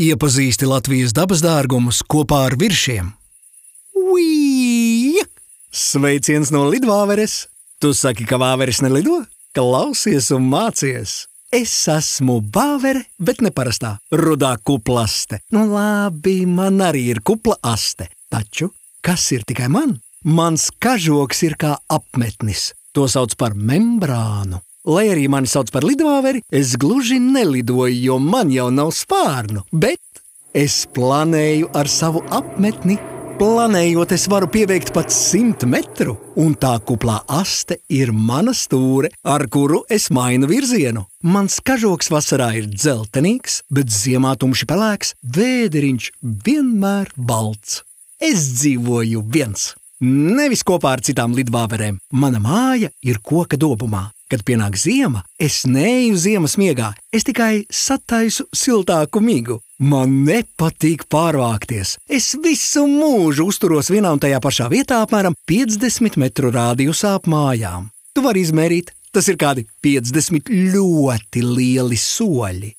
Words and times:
Iepazīsti 0.00 0.64
Latvijas 0.64 1.12
dabas 1.12 1.42
dārgumus 1.44 1.98
kopā 2.08 2.46
ar 2.46 2.54
viršiem. 2.56 3.10
Ui! 3.92 5.20
Sveiciens 5.68 6.48
no 6.54 6.64
Lidvāveres! 6.72 7.46
Tu 7.76 7.92
saki, 7.92 8.24
ka 8.24 8.38
vāveres 8.40 8.80
nelido? 8.80 9.20
Klausies 9.52 10.30
un 10.32 10.48
mācies! 10.48 11.26
Es 11.52 11.74
esmu 11.92 12.38
bāvere, 12.40 13.04
bet 13.20 13.44
ne 13.44 13.52
parastā 13.52 13.98
rudā 14.16 14.54
kuplaste. 14.64 15.42
Nu, 15.52 15.66
labi, 15.68 16.46
man 16.48 16.80
arī 16.80 17.10
ir 17.12 17.20
kupla 17.20 17.58
aste. 17.60 18.08
Taču 18.32 18.70
kas 19.04 19.28
ir 19.36 19.44
tikai 19.44 19.68
man? 19.68 19.98
Mans 20.24 20.70
kažoks 20.80 21.44
ir 21.44 21.58
kā 21.60 21.76
apmetnis. 21.92 22.70
To 22.96 23.04
sauc 23.12 23.36
par 23.36 23.52
membrānu. 23.52 24.62
Lai 24.82 25.04
arī 25.12 25.28
mani 25.30 25.46
sauc 25.46 25.68
par 25.70 25.84
lidvāveri, 25.86 26.40
es 26.50 26.72
gluži 26.74 27.20
nelidoju, 27.22 27.94
jo 28.02 28.16
man 28.18 28.48
jau 28.50 28.66
nav 28.74 28.88
spārnu, 28.90 29.60
bet 29.70 30.22
es 30.58 30.88
planēju 30.90 31.68
ar 31.78 31.86
savu 31.86 32.24
apmetni. 32.34 32.96
Planējot, 33.38 34.12
es 34.14 34.26
varu 34.30 34.48
pieveikt 34.50 34.90
pat 34.94 35.14
simt 35.14 35.62
metru, 35.70 36.16
un 36.34 36.56
tā 36.58 36.72
kuplā 36.82 37.20
aste 37.30 37.78
ir 37.90 38.10
mana 38.12 38.50
stūre, 38.54 39.12
ar 39.22 39.46
kuru 39.46 39.84
es 39.86 40.08
mainu 40.10 40.50
virzienu. 40.50 41.04
Mans 41.22 41.60
kažoks 41.62 42.10
vasarā 42.10 42.50
ir 42.58 42.66
dzeltenīgs, 42.70 43.60
bet 43.70 43.90
ziemā 43.90 44.34
tumši 44.34 44.66
pelēks, 44.66 45.14
vēderiņš 45.22 46.08
vienmēr 46.42 47.14
balts. 47.16 47.84
Es 48.18 48.50
dzīvoju 48.58 49.22
viens, 49.30 49.72
nevis 50.02 50.66
kopā 50.66 50.96
ar 50.98 51.06
citām 51.06 51.38
lidvāverēm. 51.38 52.02
Mana 52.18 52.42
māja 52.42 52.90
ir 53.02 53.22
koka 53.22 53.58
dobumā. 53.58 54.08
Kad 54.32 54.46
pienāk 54.48 54.78
ziema, 54.80 55.20
es 55.36 55.66
neju 55.68 56.16
ziemas 56.16 56.54
miegā, 56.56 56.86
es 57.12 57.26
tikai 57.28 57.66
sataisu 57.68 58.46
siltāku 58.56 59.20
migu. 59.20 59.58
Man 59.76 60.22
nepatīk 60.24 61.04
pārvākties. 61.12 61.98
Es 62.08 62.30
visu 62.40 62.86
mūžu 62.88 63.44
uzturos 63.50 63.90
vienā 63.92 64.14
un 64.16 64.22
tajā 64.22 64.38
pašā 64.40 64.70
vietā, 64.72 65.02
apmēram 65.04 65.36
50 65.50 66.16
metru 66.22 66.48
rādījusā 66.54 67.10
ap 67.18 67.28
mājām. 67.28 67.90
Tu 68.16 68.24
vari 68.24 68.46
izmērīt, 68.46 68.94
tas 69.12 69.28
ir 69.28 69.36
kādi 69.36 69.66
50 69.84 70.48
ļoti 70.48 71.44
lieli 71.44 72.00
soļi. 72.00 72.72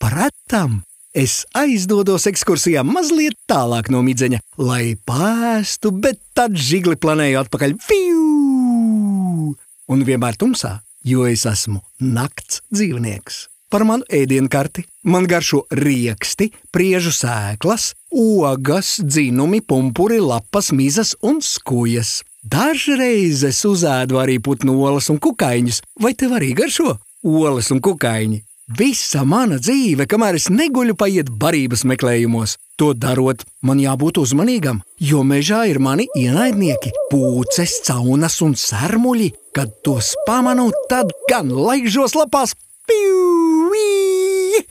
Pratam, 0.00 0.80
es 1.12 1.42
aizdodos 1.52 2.24
ekskursijā 2.32 2.86
mazliet 2.88 3.36
tālāk 3.52 3.92
no 3.92 4.00
midzeņa, 4.06 4.40
lai 4.64 4.96
pēstu, 4.96 5.92
bet 5.92 6.24
tad 6.32 6.56
žigli 6.56 6.96
planēju 6.96 7.44
atpakaļ. 7.44 7.76
Fiu! 7.84 9.52
Un 9.86 10.02
vienmēr 10.08 10.40
tumsā 10.40 10.78
jo 11.06 11.26
es 11.30 11.46
esmu 11.46 11.82
nakts 12.02 12.62
dzīvnieks. 12.74 13.46
Par 13.70 13.82
manu 13.86 14.06
ēdienkarti 14.14 14.84
man 15.10 15.26
garšo 15.26 15.64
rieksti, 15.74 16.52
priežu 16.74 17.10
sēklas, 17.14 17.92
ogas, 18.14 18.96
dzinumi, 19.02 19.60
pumpuri, 19.62 20.20
lapas, 20.22 20.70
mizas 20.70 21.16
un 21.22 21.40
skujas. 21.42 22.20
Dažreiz 22.46 23.42
es 23.48 23.64
uzēdu 23.66 24.20
arī 24.22 24.38
putnu 24.38 24.76
olas 24.86 25.10
un 25.10 25.18
kukaiņus, 25.18 25.80
vai 26.02 26.14
tev 26.14 26.36
arī 26.38 26.52
garšo 26.54 26.94
olas 27.26 27.72
un 27.74 27.82
kukaiņi? 27.82 28.42
Visa 28.78 29.22
mana 29.26 29.58
dzīve, 29.62 30.06
kamēr 30.10 30.38
es 30.38 30.48
neguļu 30.50 30.94
paiet 30.98 31.28
barības 31.30 31.84
meklējumos, 31.86 32.56
to 32.76 32.92
darot, 32.94 33.44
man 33.64 33.80
jābūt 33.80 34.20
uzmanīgam, 34.20 34.82
jo 35.00 35.22
mežā 35.26 35.64
ir 35.70 35.80
mani 35.82 36.06
ienaidnieki, 36.16 36.92
pūces, 37.10 37.80
caunas 37.88 38.38
un 38.44 38.54
sērmuļi. 38.60 39.32
Kad 39.56 39.72
tos 39.84 40.12
pamanu, 40.28 40.68
tad 40.90 41.12
gan 41.30 41.50
laižos 41.52 42.16
lapās. 42.18 42.54
Piuī! 42.86 44.62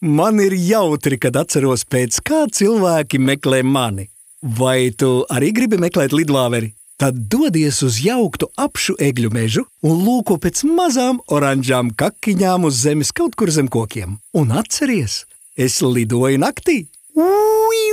Man 0.00 0.40
ir 0.40 0.54
jautri, 0.54 1.18
kad 1.20 1.36
atceros, 1.36 1.84
pēc 1.84 2.20
kā 2.24 2.46
cilvēki 2.54 3.20
meklē 3.20 3.62
mani. 3.66 4.08
Vai 4.42 4.90
tu 4.94 5.24
arī 5.26 5.52
gribi 5.54 5.80
meklēt 5.82 6.14
lidvāveri? 6.14 6.72
Tad 6.98 7.14
dodies 7.30 7.78
uz 7.86 8.00
jauktu 8.02 8.48
apšu 8.58 8.96
egļu 8.98 9.30
mežu 9.34 9.62
un 9.86 10.00
lūko 10.02 10.38
pēc 10.42 10.64
mazām 10.66 11.20
oranžām 11.30 11.92
kakiņām 11.94 12.66
uz 12.66 12.80
zemes 12.82 13.12
kaut 13.14 13.38
kur 13.38 13.52
zem 13.54 13.70
kokiem. 13.70 14.16
Un 14.34 14.50
atceries, 14.50 15.24
es 15.54 15.78
lidoju 15.82 16.42
naktī! 16.42 16.86
Ui, 17.20 17.92